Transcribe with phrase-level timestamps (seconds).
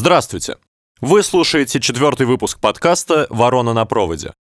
[0.00, 0.58] Здравствуйте!
[1.00, 4.32] Вы слушаете четвертый выпуск подкаста «Ворона на проводе».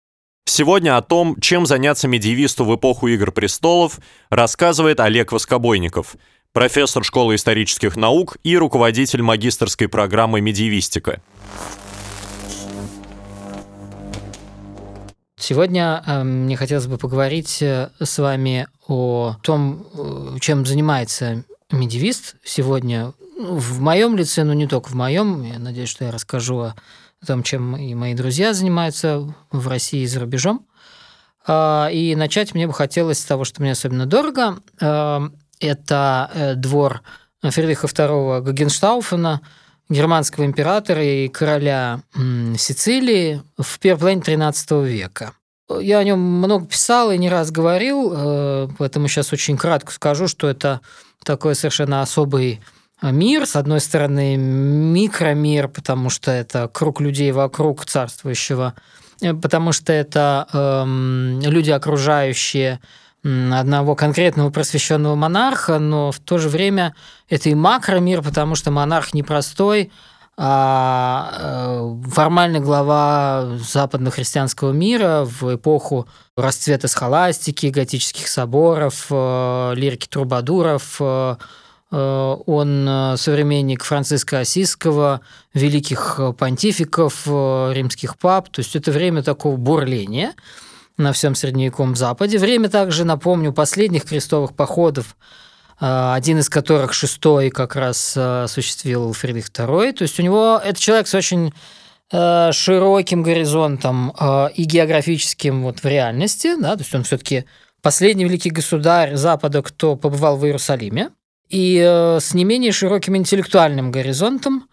[0.44, 3.98] Сегодня о том, чем заняться медиевисту в эпоху Игр престолов,
[4.29, 6.16] рассказывает Олег Воскобойников,
[6.53, 11.22] профессор школы исторических наук и руководитель магистрской программы «Медиевистика».
[15.38, 22.37] Сегодня э, мне хотелось бы поговорить э, с вами о том, э, чем занимается медиевист
[22.45, 25.43] сегодня в моем лице, но не только в моем.
[25.43, 26.75] Я надеюсь, что я расскажу о
[27.27, 30.67] том, чем и мои друзья занимаются в России и за рубежом.
[31.47, 34.59] А, и начать мне бы хотелось с того, что мне особенно дорого.
[34.81, 37.03] А, это двор
[37.43, 39.41] Фридриха II Гогенштауфена,
[39.89, 42.01] германского императора и короля
[42.59, 45.33] Сицилии в первой половине XIII века.
[45.69, 50.29] Я о нем много писал и не раз говорил, э, поэтому сейчас очень кратко скажу,
[50.29, 50.81] что это
[51.25, 52.61] такой совершенно особый
[53.02, 53.46] мир.
[53.46, 58.75] С одной стороны, микромир, потому что это круг людей вокруг царствующего,
[59.20, 62.80] э, потому что это э, люди, окружающие
[63.22, 66.94] одного конкретного просвещенного монарха, но в то же время
[67.28, 69.91] это и макромир, потому что монарх непростой,
[70.38, 81.00] а э, формальный глава западно-христианского мира в эпоху расцвета схоластики, готических соборов, э, лирики трубадуров,
[81.91, 85.20] он современник Франциска Осиского,
[85.55, 88.48] великих понтификов, римских пап.
[88.48, 90.34] То есть это время такого бурления
[90.97, 92.39] на всем Средневековом Западе.
[92.39, 95.17] Время также, напомню, последних крестовых походов
[95.81, 99.93] Э, один из которых шестой как раз э, осуществил Фридрих II.
[99.93, 101.53] То есть у него это человек с очень
[102.12, 104.12] э, широким горизонтом
[104.55, 107.45] и географическим вот в реальности, да, то есть он все-таки
[107.83, 111.11] последний великий государь Запада, кто побывал в Иерусалиме,
[111.48, 111.78] и
[112.20, 114.69] с не менее широким интеллектуальным горизонтом,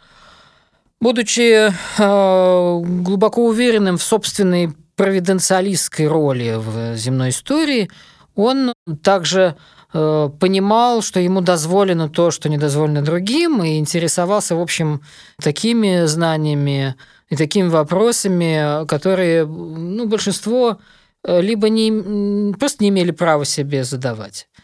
[0.99, 7.89] будучи глубоко уверенным в собственной провиденциалистской роли в земной истории,
[8.35, 9.55] он также
[9.93, 15.01] Э, понимал, что ему дозволено то, что не дозволено другим, и интересовался, в общем,
[15.39, 16.95] такими знаниями
[17.29, 20.79] и такими вопросами, которые ну, большинство
[21.23, 24.61] э, либо не, просто не имели права себе задавать, э,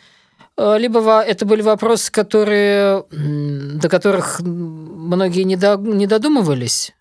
[0.78, 6.94] либо это были вопросы, которые, до которых многие не, до, не додумывались,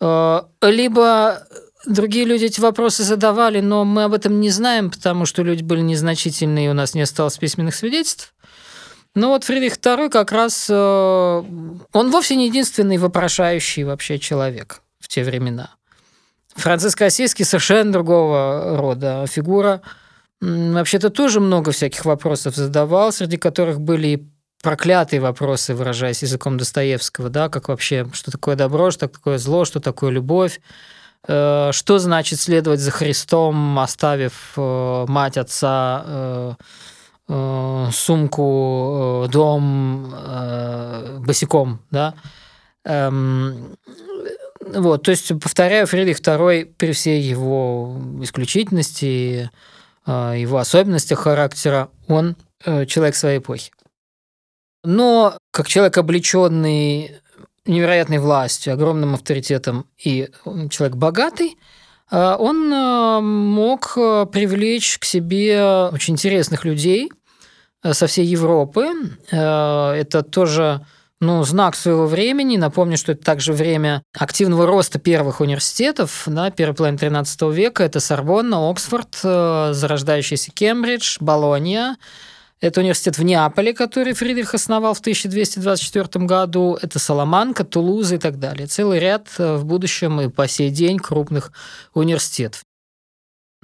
[0.00, 1.46] либо
[1.84, 5.80] Другие люди эти вопросы задавали, но мы об этом не знаем, потому что люди были
[5.80, 8.34] незначительные, и у нас не осталось письменных свидетельств.
[9.14, 10.68] Но вот Фридрих II как раз...
[10.70, 11.42] Э,
[11.92, 15.74] он вовсе не единственный вопрошающий вообще человек в те времена.
[16.54, 19.82] Франциск Осийский совершенно другого рода фигура.
[20.42, 24.28] Вообще-то тоже много всяких вопросов задавал, среди которых были и
[24.62, 29.80] проклятые вопросы, выражаясь языком Достоевского, да, как вообще, что такое добро, что такое зло, что
[29.80, 30.60] такое любовь,
[31.28, 36.52] Э, что значит следовать за Христом, оставив э, мать, отца, э,
[37.92, 40.12] сумку, дом
[41.24, 42.14] босиком, да?
[42.84, 43.78] Эм,
[44.60, 49.50] вот, то есть, повторяю, Фридрих II при всей его исключительности,
[50.06, 53.70] его особенностях характера, он человек своей эпохи.
[54.84, 57.20] Но как человек, облеченный
[57.66, 60.28] невероятной властью, огромным авторитетом и
[60.70, 61.56] человек богатый,
[62.10, 67.10] а, он а, мог а, привлечь к себе очень интересных людей
[67.84, 68.86] со всей Европы.
[69.28, 70.86] Это тоже
[71.22, 72.56] ну, знак своего времени.
[72.56, 77.84] Напомню, что это также время активного роста первых университетов, да, первой половины XIII века.
[77.84, 81.96] Это Сорбонна, Оксфорд, зарождающийся Кембридж, Болонья,
[82.62, 86.78] это университет в Неаполе, который Фридрих основал в 1224 году.
[86.80, 88.68] Это Саламанка, Тулуза и так далее.
[88.68, 91.52] Целый ряд э, в будущем и по сей день крупных
[91.92, 92.62] университетов.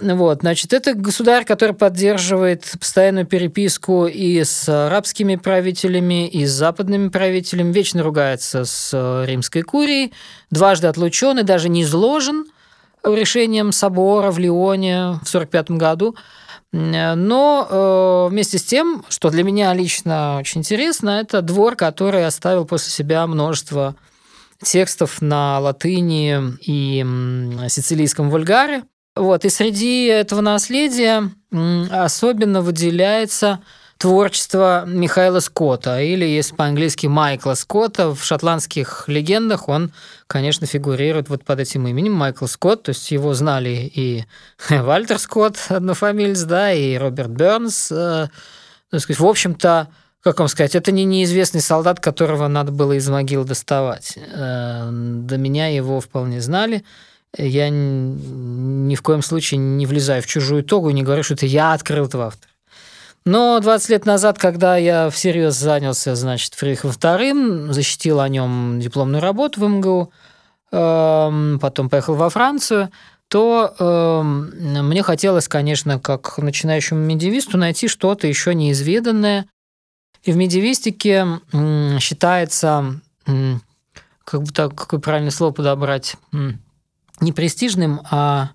[0.00, 7.08] Вот, значит, это государь, который поддерживает постоянную переписку и с арабскими правителями, и с западными
[7.08, 10.12] правителями, вечно ругается с э, римской курией,
[10.50, 12.46] дважды отлучен и даже не изложен
[13.04, 16.14] решением собора в Лионе в 1945 году.
[16.70, 22.66] Но э, вместе с тем, что для меня лично очень интересно, это двор, который оставил
[22.66, 23.96] после себя множество
[24.62, 27.04] текстов на латыни и
[27.68, 28.84] сицилийском вульгаре.
[29.18, 29.44] Вот.
[29.44, 31.30] И среди этого наследия
[31.90, 33.60] особенно выделяется
[33.98, 38.14] творчество Михаила Скотта, или, если по-английски, Майкла Скотта.
[38.14, 39.92] В шотландских легендах он,
[40.28, 44.24] конечно, фигурирует вот под этим именем Майкл Скотт, то есть его знали и
[44.70, 47.90] Вальтер Скотт, однофамилец, да, и Роберт Бернс.
[47.90, 48.28] Э,
[48.96, 49.88] сказать, в общем-то,
[50.22, 54.16] как вам сказать, это не неизвестный солдат, которого надо было из могил доставать.
[54.16, 56.84] Э, до меня его вполне знали.
[57.36, 61.46] Я ни в коем случае не влезаю в чужую тогу и не говорю, что это
[61.46, 62.50] я открыл этого автора.
[63.24, 69.20] Но 20 лет назад, когда я всерьез занялся, значит, Фридрихом вторым, защитил о нем дипломную
[69.20, 70.10] работу в МГУ,
[70.72, 72.90] эм, потом поехал во Францию,
[73.28, 79.46] то э, мне хотелось, конечно, как начинающему медиевисту, найти что-то еще неизведанное.
[80.22, 83.56] И в медиевистике э, считается, э,
[84.24, 86.16] как бы так, какое правильное слово подобрать,
[87.20, 88.50] не престижным, а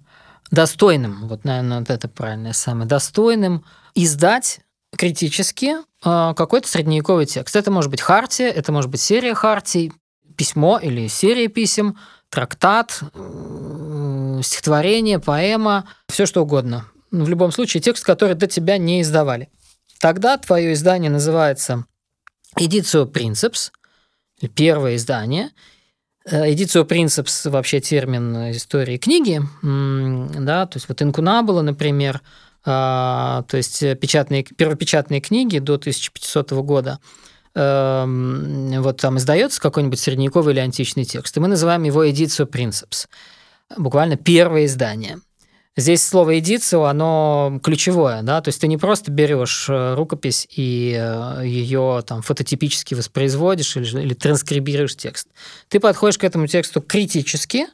[0.51, 3.65] достойным, вот, наверное, вот это правильное самое, достойным
[3.95, 4.59] издать
[4.95, 5.75] критически
[6.05, 7.55] э, какой-то средневековый текст.
[7.55, 9.91] Это может быть хартия, это может быть серия хартий,
[10.35, 11.97] письмо или серия писем,
[12.29, 13.01] трактат,
[14.41, 16.87] стихотворение, поэма, все что угодно.
[17.11, 19.49] В любом случае, текст, который до тебя не издавали.
[19.99, 21.85] Тогда твое издание называется
[22.59, 23.71] Editio Princeps,
[24.55, 25.51] первое издание.
[26.25, 32.21] Editio Princeps вообще термин истории книги, да, то есть вот Инкунабула, например,
[32.65, 36.99] а, то есть печатные, первопечатные книги до 1500 года,
[37.55, 43.07] эм, вот там издается какой-нибудь средневековый или античный текст, и мы называем его Editio Princeps
[43.77, 45.19] буквально первое издание.
[45.75, 50.95] Здесь слово «эдицио», оно ключевое, да, то есть ты не просто берешь э, рукопись и
[50.95, 55.29] э, ее там фототипически воспроизводишь или, или транскрибируешь текст.
[55.69, 57.65] Ты подходишь к этому тексту критически,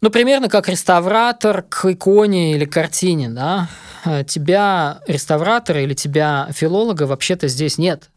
[0.00, 3.70] ну, примерно как реставратор к иконе или картине, да.
[4.04, 8.10] Э, тебя, реставратора или тебя, филолога, вообще-то здесь нет.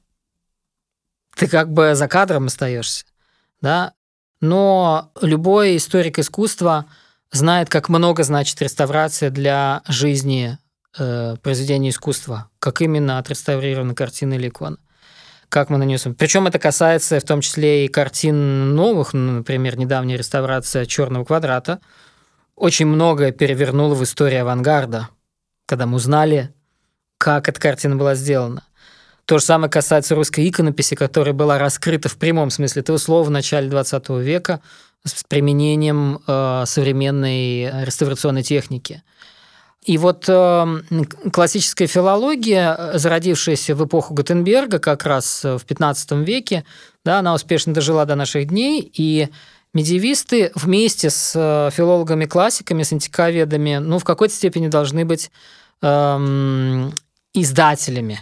[1.36, 3.06] Ты как бы за кадром остаешься,
[3.62, 3.94] да.
[4.42, 6.88] Но любой историк искусства
[7.38, 10.58] знает, как много значит реставрация для жизни
[10.98, 14.78] э, произведения искусства, как именно отреставрирована картина или икона
[15.50, 16.14] как мы нанесем.
[16.14, 21.80] Причем это касается в том числе и картин новых, ну, например, недавняя реставрация Черного квадрата.
[22.56, 25.10] Очень многое перевернуло в истории авангарда,
[25.66, 26.54] когда мы узнали,
[27.18, 28.64] как эта картина была сделана.
[29.26, 33.30] То же самое касается русской иконописи, которая была раскрыта в прямом смысле этого слова в
[33.30, 34.62] начале 20 века
[35.08, 39.04] с применением э, современной реставрационной техники.
[39.84, 40.82] И вот э,
[41.32, 46.66] классическая филология, зародившаяся в эпоху Гутенберга, как раз в 15 веке,
[47.06, 49.30] да, она успешно дожила до наших дней, и
[49.74, 55.32] медиевисты вместе с э, филологами-классиками, с антиковедами, ну, в какой-то степени должны быть
[55.82, 56.90] э,
[57.34, 58.20] издателями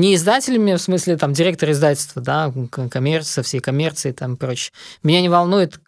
[0.00, 2.52] не издателями, в смысле там директор издательства, да,
[2.90, 4.72] коммерция, всей коммерции там прочее.
[5.02, 5.80] Меня не волнует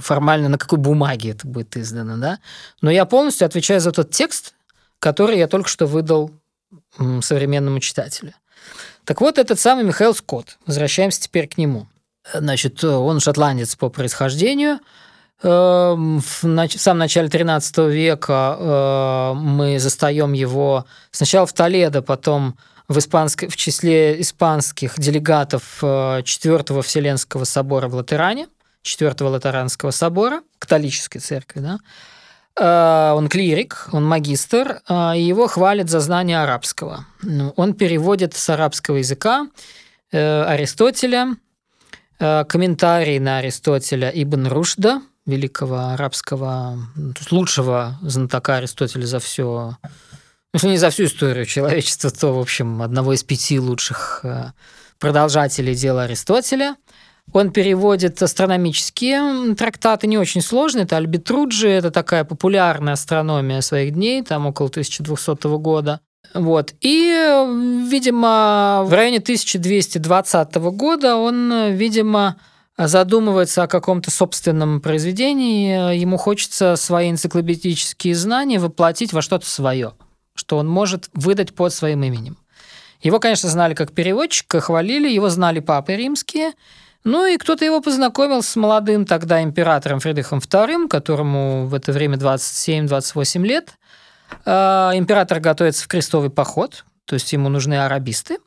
[0.00, 2.38] формально, на какой бумаге это будет издано, да,
[2.80, 4.54] но я полностью отвечаю за тот текст,
[4.98, 6.30] который я только что выдал
[7.20, 8.34] современному читателю.
[9.04, 11.86] Так вот, этот самый Михаил Скотт, возвращаемся теперь к нему.
[12.32, 14.80] Значит, он шотландец по происхождению,
[15.42, 22.98] эм, в самом начале 13 века э, мы застаем его сначала в Толедо, потом в,
[22.98, 23.44] испанск...
[23.48, 28.48] в числе испанских делегатов э, Четвертого Вселенского собора в Латеране,
[28.82, 31.78] Четвертого Латеранского собора, католической церкви, да,
[32.56, 37.06] э, он клирик, он магистр, э, и его хвалят за знание арабского.
[37.22, 39.48] Ну, он переводит с арабского языка
[40.10, 41.36] Аристотеля,
[42.18, 46.78] комментарий на Аристотеля Ибн Рушда, великого арабского,
[47.30, 49.76] лучшего знатока Аристотеля за все
[50.54, 54.52] если не за всю историю человечества, то, в общем, одного из пяти лучших э,
[54.98, 56.76] продолжателей дела Аристотеля.
[57.32, 60.84] Он переводит астрономические трактаты, не очень сложные.
[60.84, 66.00] Это Альбитруджи, это такая популярная астрономия своих дней, там около 1200 года.
[66.34, 66.74] Вот.
[66.80, 67.08] И,
[67.90, 72.36] видимо, в районе 1220 года он, видимо,
[72.76, 79.92] задумывается о каком-то собственном произведении, ему хочется свои энциклопедические знания воплотить во что-то свое
[80.38, 82.36] что он может выдать под своим именем.
[83.02, 86.52] Его, конечно, знали как переводчика, хвалили, его знали папы римские,
[87.04, 92.16] ну и кто-то его познакомил с молодым тогда императором Фридрихом II, которому в это время
[92.16, 93.74] 27-28 лет.
[94.44, 98.38] А, император готовится в крестовый поход, то есть ему нужны арабисты.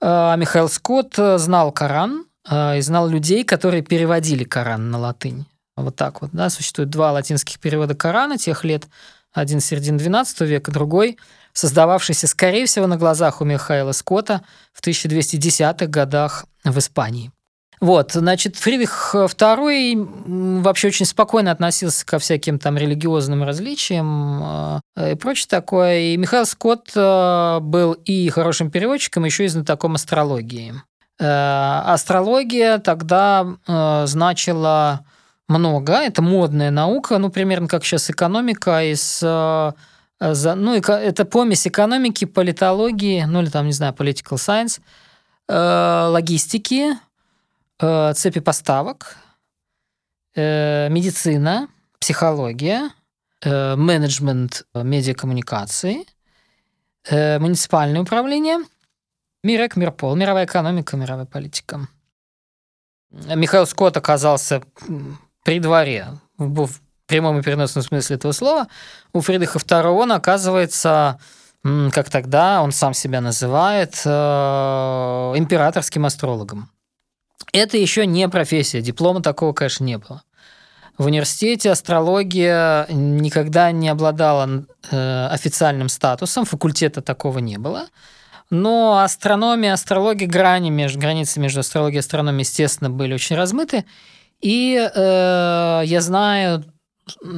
[0.00, 5.46] А Михаил Скотт знал Коран а, и знал людей, которые переводили Коран на латынь.
[5.76, 8.86] Вот так вот, да, существует два латинских перевода Корана тех лет–
[9.32, 11.18] один середины XII века, другой
[11.52, 17.32] создававшийся, скорее всего, на глазах у Михаила Скотта в 1210-х годах в Испании.
[17.80, 25.14] Вот, значит, Фридрих II вообще очень спокойно относился ко всяким там религиозным различиям э, и
[25.14, 25.98] прочее такое.
[26.00, 30.74] И Михаил Скотт э, был и хорошим переводчиком, еще и знатоком астрологии.
[31.20, 33.46] Э, астрология тогда
[34.06, 35.04] значила
[35.46, 43.22] много, это модная наука, ну, примерно как сейчас экономика из ну, это помесь экономики, политологии,
[43.22, 44.80] ну, или там, не знаю, political science,
[45.48, 46.96] логистики,
[47.80, 49.16] Э, цепи поставок,
[50.34, 51.68] э, медицина,
[52.00, 52.90] психология,
[53.40, 56.04] э, менеджмент медиакоммуникации,
[57.10, 58.58] муниципальное управление,
[59.42, 61.88] МИРЭК, МИРПОЛ, мировая экономика, мировая политика.
[63.10, 64.62] Михаил Скотт оказался
[65.44, 66.68] при дворе, в
[67.06, 68.68] прямом и переносном смысле этого слова.
[69.14, 71.18] У Фридриха II он оказывается,
[71.62, 76.70] как тогда он сам себя называет, императорским астрологом.
[77.52, 80.22] Это еще не профессия, диплома такого, конечно, не было.
[80.98, 87.86] В университете астрология никогда не обладала э, официальным статусом, факультета такого не было.
[88.50, 93.84] Но астрономия, астрология, грани между, границы между астрологией и астрономией, естественно, были очень размыты.
[94.40, 96.64] И э, я знаю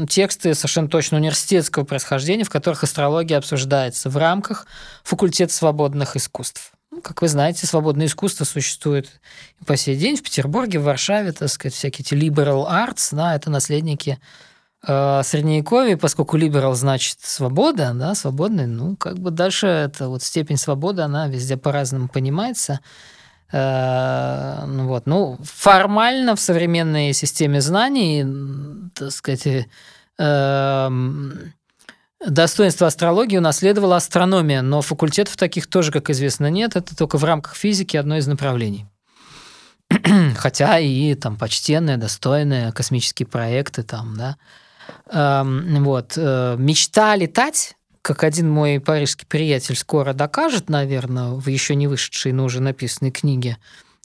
[0.08, 4.66] тексты совершенно точно университетского происхождения, в которых астрология обсуждается в рамках
[5.04, 6.72] факультета свободных искусств.
[6.92, 9.20] Ну, как вы знаете, свободное искусство существует
[9.64, 13.48] по сей день в Петербурге, в Варшаве, так сказать, всякие эти liberal arts, да, это
[13.48, 14.18] наследники
[14.84, 20.56] э, Средневековья, поскольку liberal значит свобода, да, свободный, ну, как бы дальше эта вот степень
[20.56, 22.80] свободы, она везде по-разному понимается.
[23.52, 28.26] Э, ну, вот, ну, формально в современной системе знаний,
[28.94, 29.68] так сказать,
[30.18, 30.90] э,
[32.26, 36.76] Достоинство астрологии унаследовала астрономия, но факультетов таких тоже, как известно, нет.
[36.76, 38.86] Это только в рамках физики одно из направлений.
[40.36, 44.36] Хотя и там почтенные, достойные космические проекты там, да.
[45.10, 46.12] Эм, вот.
[46.16, 52.32] Э, мечта летать, как один мой парижский приятель скоро докажет, наверное, в еще не вышедшей,
[52.32, 53.56] но уже написанной книге,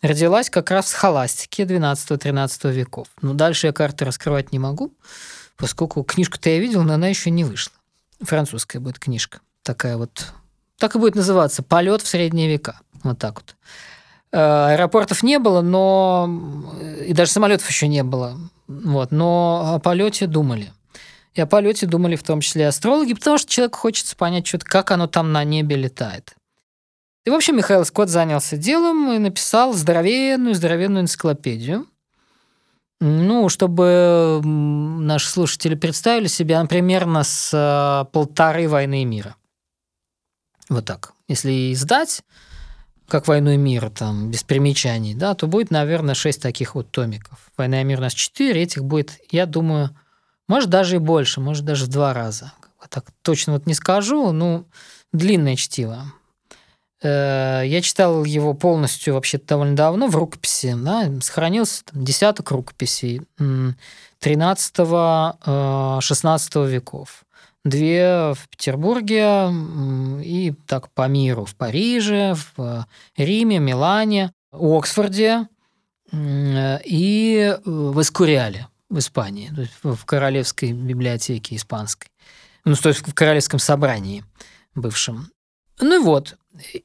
[0.02, 3.08] родилась как раз в схоластике 12-13 веков.
[3.22, 4.94] Но дальше я карты раскрывать не могу,
[5.58, 7.74] поскольку книжку-то я видел, но она еще не вышла.
[8.22, 9.40] Французская будет книжка.
[9.64, 10.34] Такая вот.
[10.78, 12.80] Так и будет называться «Полет в средние века».
[13.04, 13.56] Вот так вот.
[14.32, 16.30] Э, аэропортов не было, но
[17.06, 18.38] и даже самолетов еще не было.
[18.68, 20.74] Вот, но о полете думали.
[21.34, 24.92] И о полете думали в том числе астрологи, потому что человеку хочется понять, что как
[24.92, 26.34] оно там на небе летает.
[27.26, 31.88] И, в общем, Михаил Скотт занялся делом и написал здоровенную, здоровенную энциклопедию,
[33.02, 39.36] ну, чтобы наши слушатели представили себе, она примерно с э, полторы войны мира.
[40.70, 41.14] Вот так.
[41.28, 42.24] Если издать,
[43.08, 47.52] как «Войну и мир», там, без примечаний, да, то будет, наверное, шесть таких вот томиков.
[47.58, 49.96] «Война и мир» у нас четыре, этих будет, я думаю,
[50.48, 52.54] может, даже и больше, может, даже в два раза.
[52.90, 54.66] Так точно вот не скажу, ну,
[55.12, 56.04] длинное чтиво.
[57.02, 60.76] Э, я читал его полностью вообще довольно давно в рукописи.
[60.78, 63.76] Да, сохранился там, десяток рукописей 13-16
[65.46, 67.24] э, веков.
[67.64, 69.50] Две в Петербурге
[70.24, 71.46] и так по миру.
[71.46, 72.86] В Париже, в
[73.18, 75.48] Риме, Милане, Оксфорде
[76.14, 82.10] и в Эскуриале в Испании, то есть в Королевской библиотеке испанской.
[82.64, 84.24] Ну, то есть в Королевском собрании
[84.74, 85.32] бывшем.
[85.80, 86.38] Ну и вот,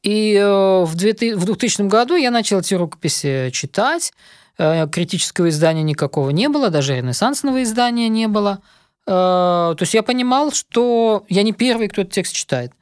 [0.02, 4.12] и э, в 2000 году я начал эти рукописи читать.
[4.58, 8.60] Э, критического издания никакого не было, даже ренессансного издания не было.
[9.06, 12.72] Э, то есть я понимал, что я не первый, кто этот текст читает.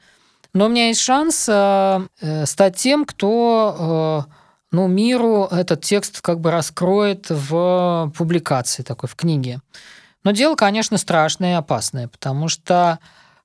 [0.55, 4.27] Но у меня есть шанс стать тем, кто
[4.73, 9.61] ну, миру этот текст как бы раскроет в публикации такой, в книге.
[10.25, 12.99] Но дело, конечно, страшное и опасное, потому что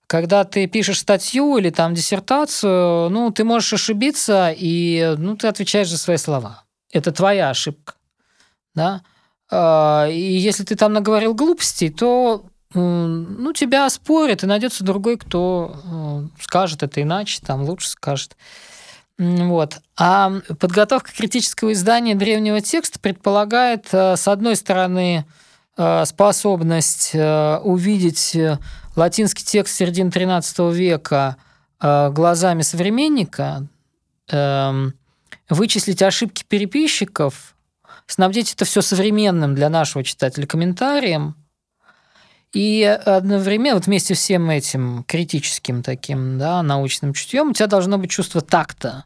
[0.07, 5.89] когда ты пишешь статью или там диссертацию, ну, ты можешь ошибиться, и ну, ты отвечаешь
[5.89, 6.63] за свои слова.
[6.91, 7.95] Это твоя ошибка.
[8.75, 9.01] Да?
[9.51, 12.45] А, и если ты там наговорил глупостей, то
[12.75, 15.75] ну, тебя спорят, и найдется другой, кто
[16.38, 18.36] э, скажет это иначе, там лучше скажет.
[19.19, 19.79] Вот.
[19.95, 25.25] А подготовка критического издания древнего текста предполагает, э, с одной стороны,
[25.77, 28.36] э, способность увидеть
[28.95, 31.38] латинский текст середины XIII века
[31.79, 33.67] э, глазами современника,
[34.29, 34.93] эм,
[35.50, 37.55] вычислить ошибки переписчиков,
[38.05, 41.35] снабдить это все современным для нашего читателя комментарием,
[42.53, 48.12] и одновременно, вот вместе всем этим критическим таким, да, научным чутьем, у тебя должно быть
[48.12, 49.05] чувство такта.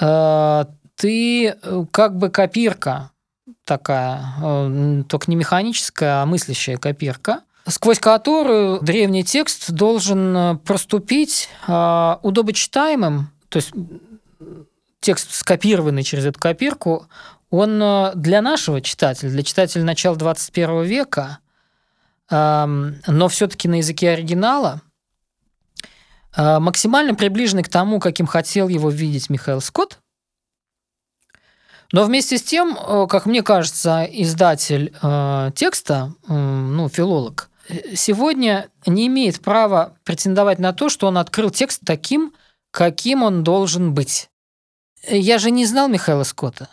[0.00, 3.10] Э, ты э, как бы копирка
[3.64, 13.56] такая, только не механическая, а мыслящая копирка, сквозь которую древний текст должен проступить удобочитаемым, то
[13.56, 13.72] есть
[15.00, 17.06] текст, скопированный через эту копирку,
[17.50, 17.78] он
[18.14, 21.38] для нашего читателя, для читателя начала 21 века,
[22.30, 24.82] эм, но все-таки на языке оригинала,
[26.36, 29.98] Э, максимально приближенный к тому, каким хотел его видеть Михаил Скотт.
[31.92, 37.48] Но вместе с тем, э, как мне кажется, издатель э, текста, ну, филолог,
[37.94, 42.32] сегодня не имеет права претендовать на то, что он открыл текст таким,
[42.70, 44.28] каким он должен быть.
[45.08, 46.68] Я же не знал Михаила Скотта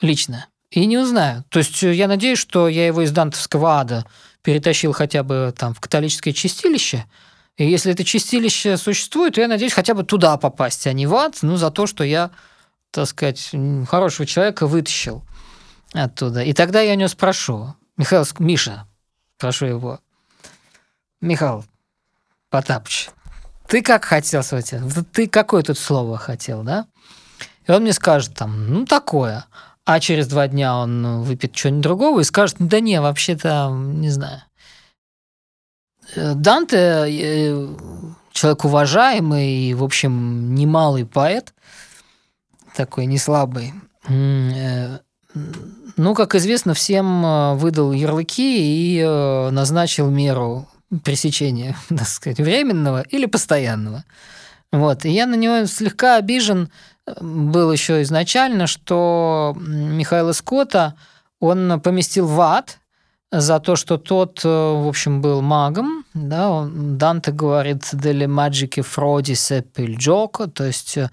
[0.00, 1.44] лично и не узнаю.
[1.48, 4.06] То есть я надеюсь, что я его из дантовского ада
[4.42, 7.04] перетащил хотя бы там в католическое чистилище–
[7.56, 11.14] и если это чистилище существует, то я надеюсь хотя бы туда попасть, а не в
[11.14, 12.30] ад, ну, за то, что я,
[12.90, 13.52] так сказать,
[13.88, 15.24] хорошего человека вытащил
[15.92, 16.42] оттуда.
[16.42, 18.88] И тогда я у него спрошу, Михаил, Миша,
[19.38, 20.00] прошу его,
[21.24, 21.64] Михаил
[22.50, 23.10] Потапыч,
[23.66, 26.86] ты как хотел, смотрите, ты какое тут слово хотел, да?
[27.66, 29.46] И он мне скажет там, ну, такое.
[29.86, 34.42] А через два дня он выпьет что-нибудь другого и скажет, да не, вообще-то, не знаю.
[36.14, 37.68] Данте э,
[38.32, 41.54] человек уважаемый и, в общем, немалый поэт,
[42.76, 43.72] такой не слабый.
[44.08, 44.98] Э,
[45.96, 49.02] ну, как известно, всем э, выдал ярлыки и
[49.50, 50.68] назначил меру
[51.02, 54.04] пресечения, так сказать, временного или постоянного.
[54.72, 55.04] Вот.
[55.04, 56.70] И я на него слегка обижен
[57.20, 60.94] был еще изначально, что Михаила Скотта
[61.38, 62.78] он поместил в ад–
[63.40, 66.04] за то, что тот, э, в общем, был магом.
[66.14, 66.66] Да?
[66.70, 71.08] Данте говорит «delle magiche frodi seppe il gioco», то есть э,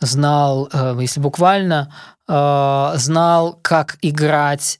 [0.00, 1.92] знал, э, если буквально,
[2.28, 4.78] знал, как играть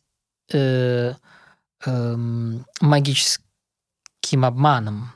[1.87, 5.13] эм, магическим обманом.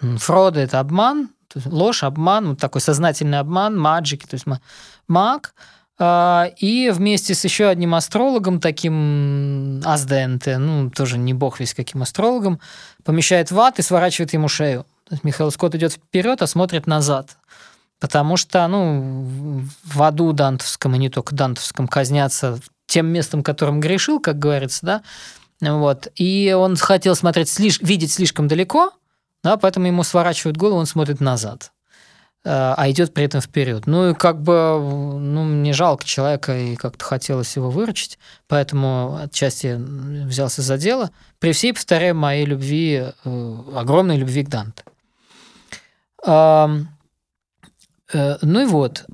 [0.00, 1.30] Фрода– это обман,
[1.64, 4.46] ложь, обман, такой сознательный обман, маджики, то есть
[5.06, 5.54] маг–
[6.00, 12.02] а, и вместе с еще одним астрологом, таким Азденте, ну, тоже не бог весь каким
[12.02, 12.60] астрологом,
[13.04, 14.84] помещает в ад и сворачивает ему шею.
[15.08, 17.36] То есть Михаил Скотт идет вперед, а смотрит назад.
[17.98, 24.18] Потому что, ну, в аду дантовском, и не только дантовском, казнятся тем местом, которым грешил,
[24.18, 25.02] как говорится, да,
[25.60, 26.08] вот.
[26.16, 27.80] И он хотел смотреть, слиш...
[27.80, 28.92] видеть слишком далеко,
[29.44, 31.70] да, поэтому ему сворачивают голову, он смотрит назад.
[32.44, 33.86] Э, а идет при этом вперед.
[33.86, 39.74] Ну и как бы, ну, мне жалко человека, и как-то хотелось его выручить, поэтому отчасти
[39.76, 41.10] взялся за дело.
[41.38, 44.82] При всей, повторяю, моей любви, э, огромной любви к Данте.
[46.26, 46.68] Э,
[48.40, 49.04] ну и вот,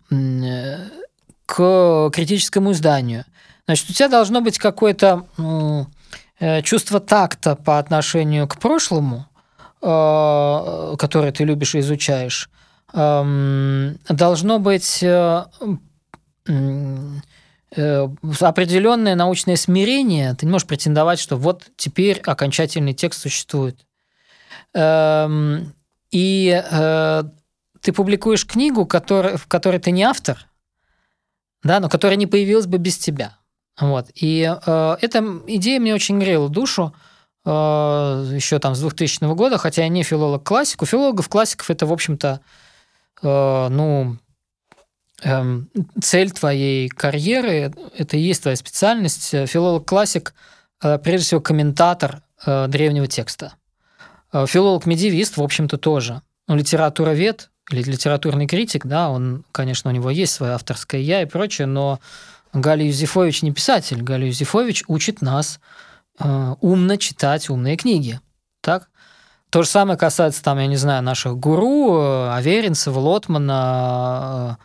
[1.46, 3.24] к критическому изданию.
[3.66, 5.27] Значит, у тебя должно быть какое-то
[6.62, 9.27] чувство такта по отношению к прошлому,
[9.81, 12.50] которое ты любишь и изучаешь,
[12.92, 15.44] должно быть э,
[17.77, 18.09] э,
[18.40, 20.35] определенное научное смирение.
[20.35, 23.85] Ты не можешь претендовать, что вот теперь окончательный текст существует.
[24.74, 25.74] Эм,
[26.11, 27.24] и э,
[27.81, 30.46] ты публикуешь книгу, в которой ты не автор,
[31.64, 33.37] да, но которая не появилась бы без тебя.
[33.80, 34.06] Вот.
[34.14, 36.94] И э, эта идея мне очень грела душу
[37.44, 40.82] э, еще там с 2000 года, хотя я не филолог классик.
[40.82, 42.40] У филологов классиков это, в общем-то,
[43.24, 44.16] Э, ну,
[45.22, 45.70] эм,
[46.02, 49.30] цель твоей карьеры, это и есть твоя специальность.
[49.30, 50.34] Филолог-классик,
[50.82, 53.54] э, прежде всего, комментатор э, древнего текста.
[54.32, 56.20] Филолог-медиевист, в общем-то, тоже.
[56.48, 61.24] Ну, литературовед или литературный критик, да, он, конечно, у него есть свое авторское «я» и
[61.24, 62.00] прочее, но
[62.54, 64.02] Галя Юзефович не писатель.
[64.02, 65.60] Галя Юзефович учит нас
[66.18, 68.20] умно читать умные книги.
[68.60, 68.88] Так?
[69.54, 74.58] То же самое касается, там, я не знаю, наших гуру, э, Аверинцева, Лотмана,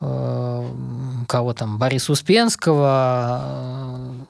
[0.00, 0.64] э, э,
[1.28, 4.26] кого там, Бориса Успенского,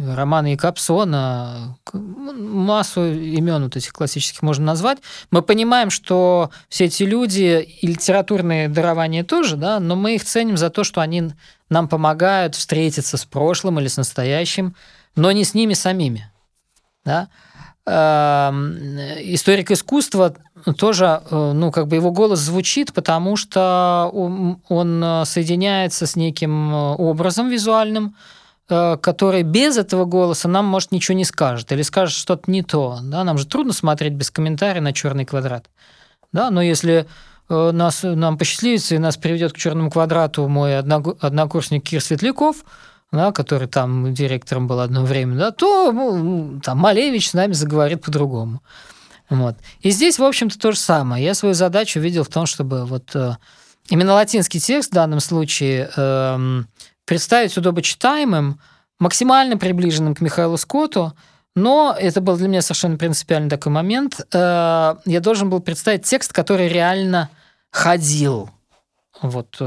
[0.00, 4.98] Романа Якобсона, массу имен вот этих классических можно назвать.
[5.30, 10.56] Мы понимаем, что все эти люди и литературные дарования тоже, да, но мы их ценим
[10.56, 11.30] за то, что они
[11.68, 14.74] нам помогают встретиться с прошлым или с настоящим,
[15.16, 16.30] но не с ними самими.
[17.04, 17.28] Да?
[17.86, 18.76] Эм,
[19.34, 20.34] историк искусства
[20.78, 26.94] тоже, э, ну, как бы его голос звучит, потому что он соединяется с неким э,
[26.96, 28.39] образом визуальным, э,
[28.70, 32.98] который без этого голоса нам, может, ничего не скажет или скажет что-то не то.
[33.02, 33.24] Да?
[33.24, 35.66] Нам же трудно смотреть без комментария на черный квадрат.
[36.32, 36.50] Да?
[36.50, 37.06] Но если
[37.48, 42.64] э, нас, нам посчастливится и нас приведет к черному квадрату мой однокурсник Кир Светляков,
[43.12, 48.02] да, который там директором был одно время, да, то ну, там Малевич с нами заговорит
[48.04, 48.62] по-другому.
[49.28, 49.56] Вот.
[49.80, 51.24] И здесь, в общем-то, то же самое.
[51.24, 53.36] Я свою задачу видел в том, чтобы вот э,
[53.88, 56.62] именно латинский текст в данном случае э,
[57.10, 58.60] представить удобочитаемым,
[59.00, 61.12] максимально приближенным к Михаилу Скотту,
[61.56, 64.20] но это был для меня совершенно принципиальный такой момент.
[64.32, 67.28] Э, я должен был представить текст, который реально
[67.72, 68.48] ходил
[69.20, 69.64] вот э,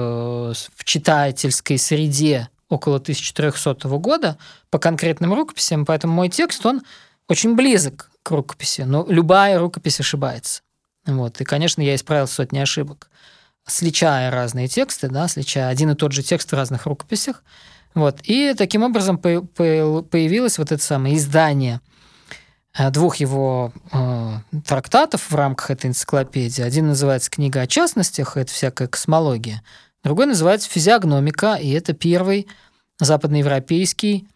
[0.74, 4.38] в читательской среде около 1400 года
[4.70, 6.82] по конкретным рукописям, поэтому мой текст, он
[7.28, 10.62] очень близок к рукописи, но любая рукопись ошибается.
[11.06, 11.42] Вот.
[11.42, 13.10] И, конечно, я исправил сотни ошибок,
[13.66, 17.44] сличая разные тексты, да, сличая один и тот же текст в разных рукописях.
[17.94, 18.20] Вот.
[18.24, 21.80] И таким образом появилось вот это самое издание
[22.78, 24.34] э, двух его э,
[24.66, 26.64] трактатов в рамках этой энциклопедии.
[26.64, 29.62] Один называется «Книга о частностях», это всякая космология.
[30.04, 32.48] Другой называется «Физиогномика», и это первый
[33.00, 34.28] западноевропейский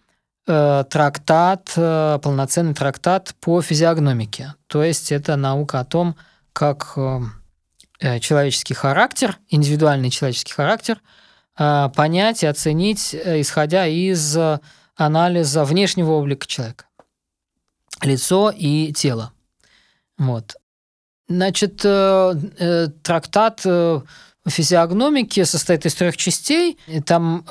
[0.46, 4.54] э, трактат, э, полноценный трактат по физиогномике.
[4.68, 6.16] То есть это наука о том,
[6.54, 7.20] как э
[8.00, 11.02] человеческий характер, индивидуальный человеческий характер–
[11.58, 14.38] Э, понять и оценить, э, исходя из
[14.96, 16.86] анализа внешнего облика человека.
[18.02, 19.32] Лицо и тело.
[20.18, 20.56] Вот.
[21.28, 23.66] Значит, э, трактат
[24.48, 26.78] физиогномики состоит из трех частей.
[27.06, 27.44] Там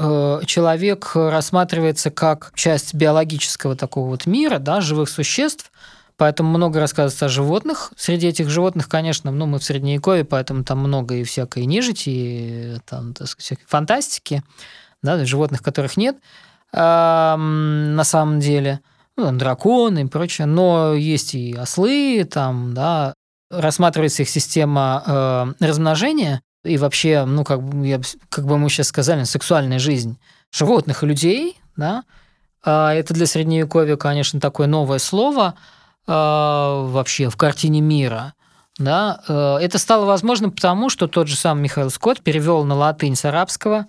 [0.47, 5.71] человек рассматривается как часть биологического такого вот мира, да, живых существ,
[6.19, 7.93] Поэтому много рассказывается о животных.
[7.97, 12.77] Среди этих животных, конечно, ну, мы в Средневековье, поэтому там много и всякой нежити, и
[12.87, 14.43] там, так сказать, фантастики,
[15.03, 16.17] да, животных, которых нет
[16.73, 18.81] на самом деле.
[19.17, 20.47] Ну, драконы и прочее.
[20.47, 23.15] Но есть и ослы, там, да,
[23.51, 29.25] рассматривается их система э, размножения и вообще, ну, как, я, как бы мы сейчас сказали,
[29.25, 30.19] сексуальная жизнь
[30.53, 32.03] животных и людей, да,
[32.63, 35.55] а это для Средневековья, конечно, такое новое слово–
[36.07, 38.35] вообще в картине мира.
[38.79, 39.23] Да?
[39.29, 43.25] Э, это стало возможным потому, что тот же сам Михаил Скотт перевел на латынь с
[43.25, 43.87] арабского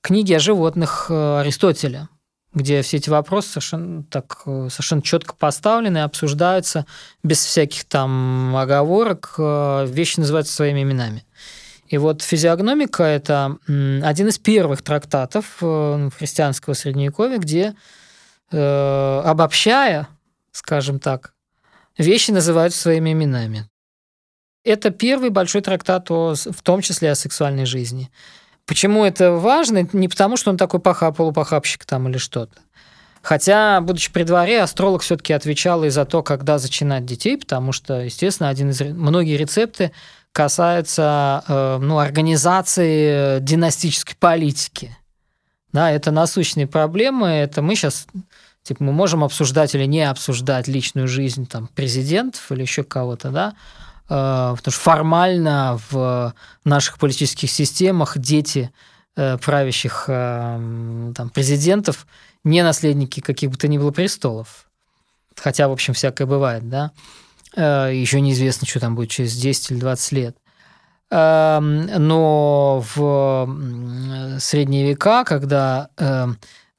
[0.00, 2.08] книги о животных э, Аристотеля,
[2.54, 6.86] где все эти вопросы совершенно, так, совершенно четко поставлены, обсуждаются
[7.22, 11.24] без всяких там оговорок, вещи называются своими именами.
[11.86, 17.74] И вот физиогномика– это один из первых трактатов христианского средневековья, где,
[18.50, 20.08] обобщая,
[20.52, 21.34] скажем так,
[21.98, 23.68] вещи называют своими именами.
[24.64, 28.10] Это первый большой трактат, о, в том числе о сексуальной жизни.
[28.66, 29.88] Почему это важно?
[29.92, 32.60] Не потому, что он такой паха, полупохабщик там или что-то.
[33.22, 38.00] Хотя, будучи при дворе, астролог все-таки отвечал и за то, когда зачинать детей, потому что,
[38.00, 39.92] естественно, один из многие рецепты
[40.32, 44.96] касаются э, ну, организации династической политики.
[45.72, 47.28] Да, это насущные проблемы.
[47.28, 48.06] Это мы сейчас
[48.62, 53.54] Типа мы можем обсуждать или не обсуждать личную жизнь там, президентов или еще кого-то, да,
[54.08, 58.70] э, потому что формально в наших политических системах дети
[59.16, 62.06] э, правящих э, там, президентов
[62.44, 64.66] не наследники каких бы то ни было престолов.
[65.36, 66.90] Хотя, в общем, всякое бывает, да.
[67.56, 70.36] Еще неизвестно, что там будет через 10 или 20 лет.
[71.10, 75.88] Эм, но в средние века, когда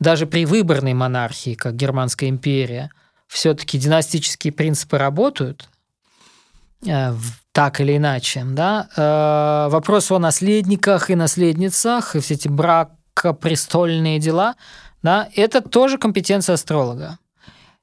[0.01, 2.89] даже при выборной монархии, как Германская империя,
[3.27, 5.69] все-таки династические принципы работают,
[6.85, 7.13] э,
[7.51, 8.43] так или иначе.
[8.43, 8.89] Да?
[8.97, 14.55] Э, вопрос о наследниках и наследницах, и все эти бракопрестольные дела,
[15.03, 17.19] да, это тоже компетенция астролога.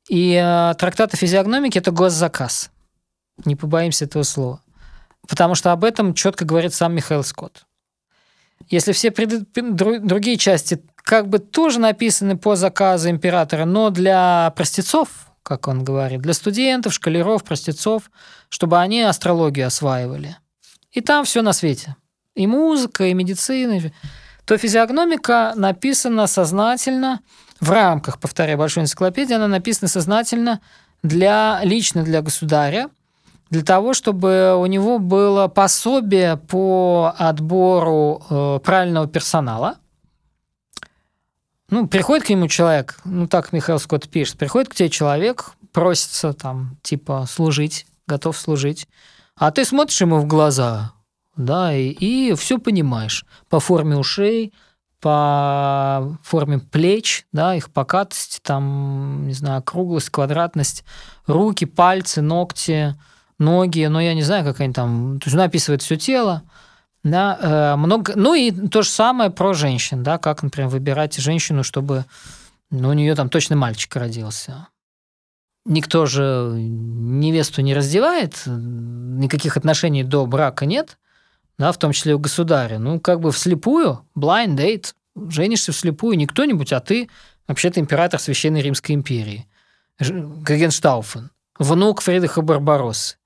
[0.08, 2.72] И э, трактат о физиогномике– это госзаказ.
[3.44, 4.60] Не побоимся этого слова.
[5.28, 7.64] Потому что об этом четко говорит сам Михаил Скотт.
[8.68, 9.52] Если все пред...
[9.52, 15.08] другие части как бы тоже написаны по заказу императора, но для простецов,
[15.42, 18.10] как он говорит, для студентов, шкалеров, простецов,
[18.50, 20.36] чтобы они астрологию осваивали.
[20.92, 21.96] И там все на свете.
[22.34, 23.90] И музыка, и медицина.
[24.44, 27.20] То физиогномика написана сознательно
[27.58, 30.60] в рамках, повторяю, большой энциклопедии, она написана сознательно
[31.02, 32.90] для, лично для государя,
[33.48, 39.78] для того, чтобы у него было пособие по отбору э, правильного персонала–
[41.70, 46.32] ну, приходит к нему человек, ну, так Михаил Скотт пишет, приходит к тебе человек, просится
[46.32, 48.88] там, типа, служить, готов служить,
[49.36, 50.92] а ты смотришь ему в глаза,
[51.36, 53.24] да, и, и все понимаешь.
[53.48, 54.52] По форме ушей,
[55.00, 60.84] по форме плеч, да, их покатость, там, не знаю, круглость, квадратность,
[61.26, 62.96] руки, пальцы, ногти,
[63.38, 66.42] ноги, но я не знаю, как они там, то есть он описывает все тело,
[67.10, 71.62] Да, э, много, ну и то же самое про женщин, да, как, например, выбирать женщину,
[71.62, 72.04] чтобы
[72.70, 74.68] ну, у нее там точно мальчик родился.
[75.64, 80.98] Никто же невесту не раздевает, никаких отношений до брака нет,
[81.58, 82.78] да, в том числе у государя.
[82.78, 84.94] Ну, как бы вслепую, blind date,
[85.28, 87.08] женишься вслепую не кто-нибудь, а ты
[87.46, 89.46] вообще-то император Священной Римской империи.
[89.98, 93.16] Гагенштауфен, внук Фридриха Барбароссы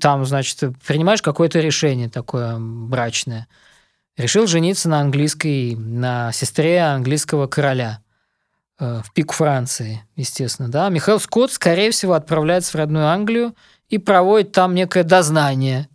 [0.00, 3.48] там, значит, принимаешь какое-то решение такое брачное.
[4.16, 8.00] Решил жениться на английской, на сестре английского короля
[8.78, 10.88] э, в пику Франции, естественно, да.
[10.88, 13.54] Михаил Скотт, скорее всего, отправляется в родную Англию
[13.88, 15.88] и проводит там некое дознание.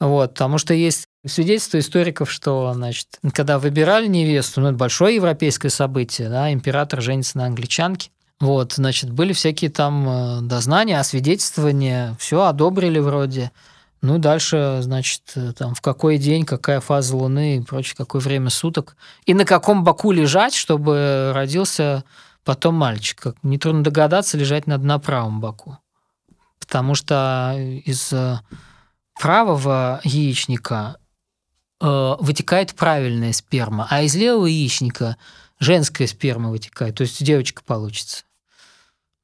[0.00, 5.70] Вот, потому что есть свидетельство историков, что, значит, когда выбирали невесту, ну, это большое европейское
[5.70, 12.44] событие, да, император женится на англичанке, вот, значит, были всякие там э, дознания, освидетельствования, все
[12.44, 13.50] одобрили вроде.
[14.02, 18.50] Ну, дальше, значит, э, там, в какой день, какая фаза Луны и прочее, какое время
[18.50, 18.96] суток.
[19.24, 22.04] И на каком боку лежать, чтобы родился
[22.44, 23.20] потом мальчик.
[23.20, 25.78] Как нетрудно догадаться, лежать надо на правом боку.
[26.60, 28.38] Потому что из э,
[29.18, 30.98] правого яичника
[31.80, 35.16] э, вытекает правильная сперма, а из левого яичника
[35.58, 38.24] женская сперма вытекает, то есть девочка получится.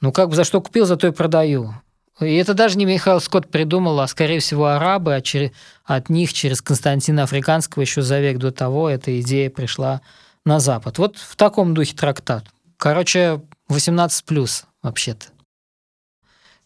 [0.00, 1.74] Ну, как бы за что купил, за то и продаю.
[2.20, 5.50] И это даже не Михаил Скотт придумал, а, скорее всего, арабы, а через,
[5.84, 10.02] от них через Константина Африканского еще за век до того эта идея пришла
[10.44, 10.98] на Запад.
[10.98, 12.44] Вот в таком духе трактат.
[12.76, 15.26] Короче, 18 плюс вообще-то.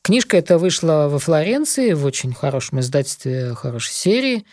[0.03, 4.47] Книжка эта вышла во Флоренции в очень хорошем издательстве, хорошей серии.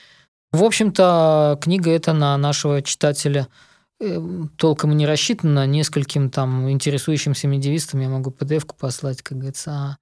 [0.52, 3.48] В общем-то, книга эта на нашего читателя–
[4.58, 9.98] толком не рассчитано, нескольким там интересующимся медиевистам я могу PDF-ку послать, как говорится.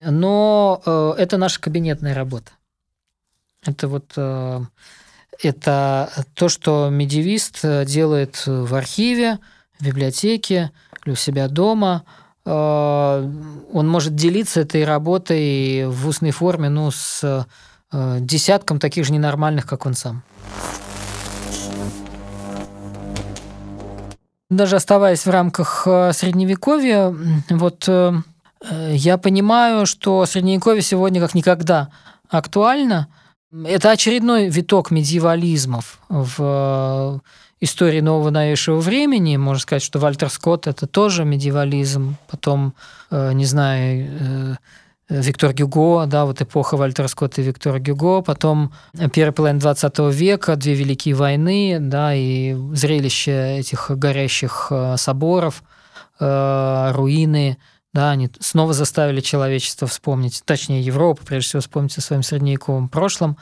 [0.00, 2.52] Но э, это наша кабинетная работа.
[3.64, 4.60] Это вот э,
[5.42, 9.38] это то, что медиевист делает в архиве,
[9.78, 10.70] в библиотеке
[11.04, 12.04] или у себя дома.
[12.44, 13.30] Э,
[13.72, 17.46] он может делиться этой работой в устной форме ну, с
[17.92, 20.22] э, десятком таких же ненормальных, как он сам.
[24.50, 27.14] Даже оставаясь в рамках э, средневековья,
[27.48, 28.12] вот э,
[28.90, 31.90] я понимаю, что средневековье сегодня как никогда
[32.28, 33.08] актуально.
[33.64, 37.18] Это очередной виток медиевализмов в э,
[37.60, 39.36] истории нового новейшего времени.
[39.36, 42.16] Можно сказать, что Вальтер Скотт– это тоже медиевализм.
[42.28, 42.74] Потом,
[43.10, 44.56] не знаю,
[45.10, 48.72] Виктор Гюго, да, вот эпоха Вальтера Скотта и Виктора Гюго, потом
[49.12, 55.64] первый половина 20 века, две великие войны, да, и зрелище этих горящих э, соборов,
[56.20, 57.58] э, руины,
[57.92, 63.36] да, они снова заставили человечество вспомнить, точнее Европу, прежде всего вспомнить о своем средневековом прошлом.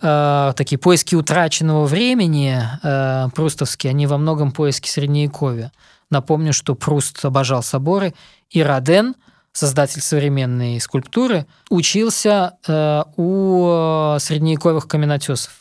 [0.00, 5.70] Э, такие поиски утраченного времени э, прустовские, они во многом поиски средневековья.
[6.08, 8.14] Напомню, что Пруст обожал соборы,
[8.48, 9.16] и Роден–
[9.54, 15.52] создатель современной скульптуры, учился э, у средневековых каменотесов.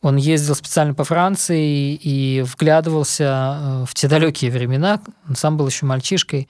[0.00, 5.00] Он ездил специально по Франции и вглядывался э, в те далекие времена.
[5.28, 6.48] Он сам был еще мальчишкой.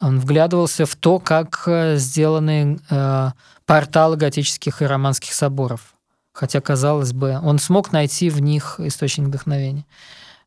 [0.00, 3.30] Он вглядывался в то, как э, сделаны э,
[3.64, 5.94] порталы готических и романских соборов.
[6.32, 9.86] Хотя, казалось бы, он смог найти в них источник вдохновения.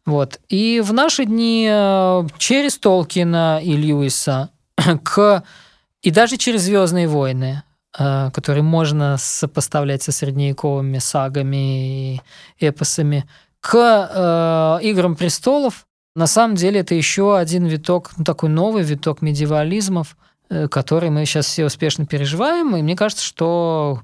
[0.05, 0.39] Вот.
[0.49, 4.49] И в наши дни э, через Толкина и Льюиса
[5.03, 5.43] к
[6.01, 7.63] и даже через Звездные войны,
[7.97, 12.21] э, которые можно сопоставлять со средневековыми сагами и
[12.59, 13.25] эпосами,
[13.59, 15.85] к э, Играм престолов,
[16.15, 20.15] на самом деле это еще один виток, ну, такой новый виток медиевализмов,
[20.49, 22.75] э, который мы сейчас все успешно переживаем.
[22.77, 24.01] И мне кажется, что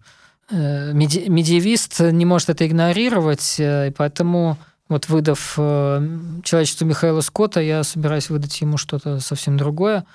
[0.51, 8.29] меди- медиевист не может это игнорировать, и поэтому вот выдав человечеству Михаила Скотта, я собираюсь
[8.29, 10.05] выдать ему что-то совсем другое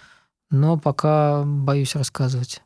[0.50, 2.62] но пока боюсь рассказывать.